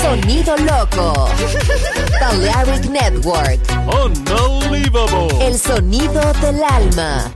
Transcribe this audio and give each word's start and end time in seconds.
Sonido 0.00 0.56
loco. 0.58 1.28
Balearic 2.20 2.88
Network. 2.88 3.58
Unbelievable. 3.88 5.44
El 5.44 5.58
sonido 5.58 6.32
del 6.40 6.62
alma. 6.62 7.32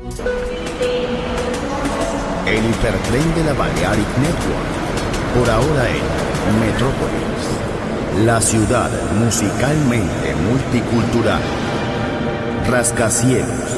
El 2.47 2.65
hipertren 2.67 3.35
de 3.35 3.45
la 3.45 3.53
Balearic 3.55 4.07
Network. 4.19 5.35
Por 5.35 5.51
ahora 5.51 5.89
en 5.89 6.61
Metrópolis. 6.61 8.25
La 8.25 8.41
ciudad 8.41 8.91
musicalmente 9.15 10.37
multicultural. 10.37 11.43
Rascacielos. 12.71 13.71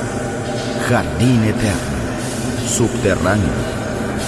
Jardín 0.87 1.43
eterno. 1.45 2.69
Subterráneo. 2.69 3.78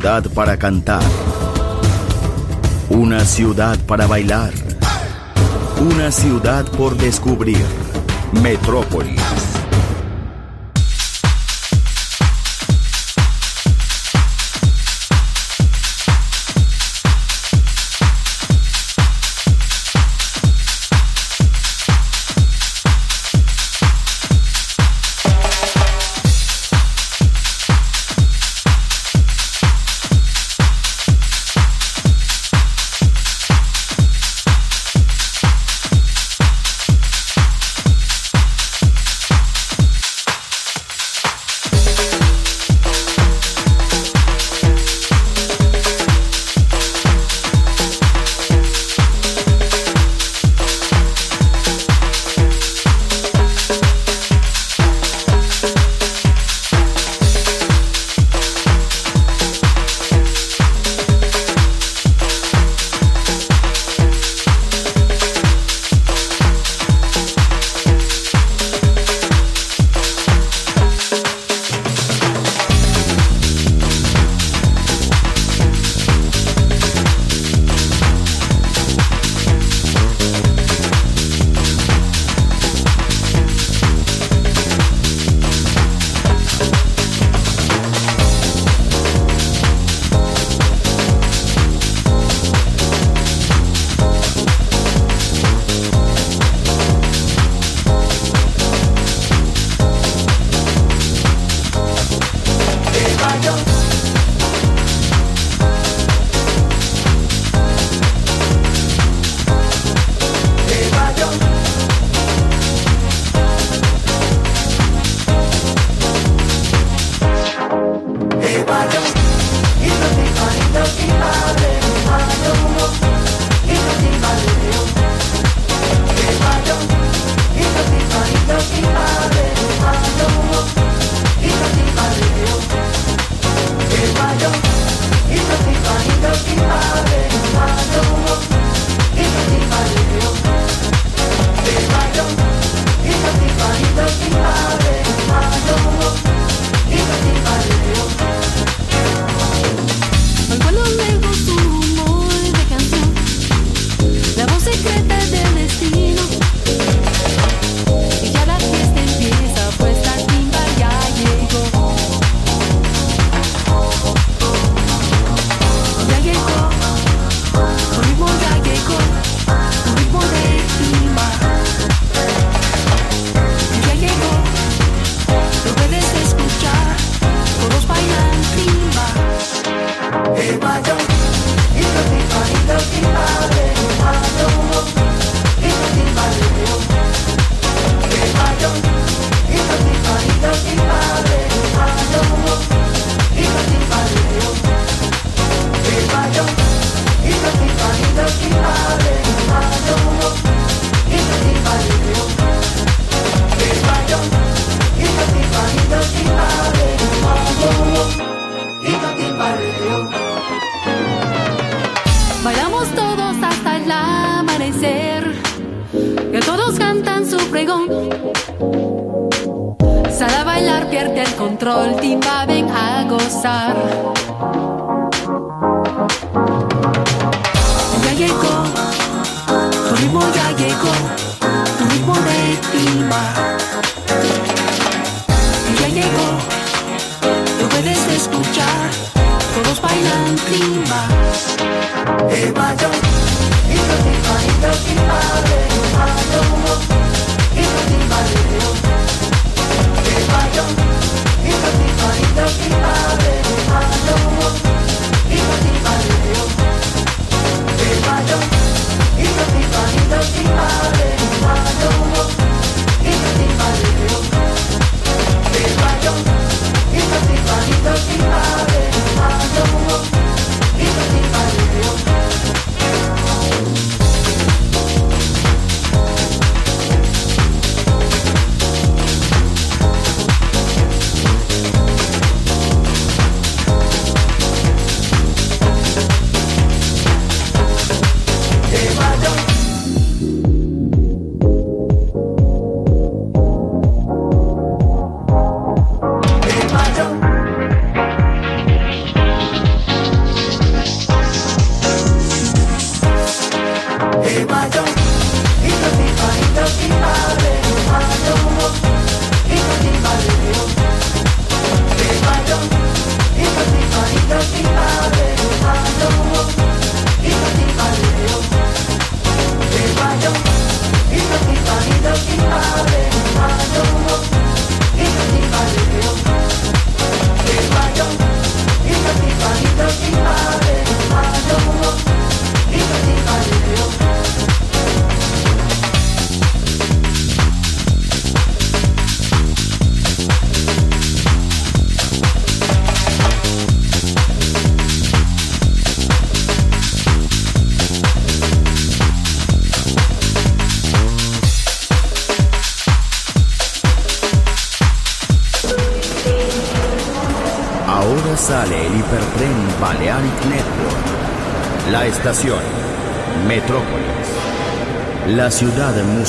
Una 0.00 0.12
ciudad 0.12 0.30
para 0.32 0.56
cantar, 0.56 1.02
una 2.88 3.20
ciudad 3.26 3.78
para 3.86 4.06
bailar, 4.06 4.50
una 5.78 6.10
ciudad 6.10 6.64
por 6.72 6.96
descubrir, 6.96 7.62
Metrópoli. 8.42 9.16